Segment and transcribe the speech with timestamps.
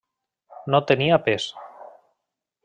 [0.75, 1.47] No tenia pes.